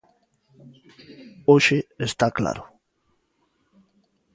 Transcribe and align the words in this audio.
Hoxe 1.49 1.77
está 2.07 2.27
claro. 2.37 2.63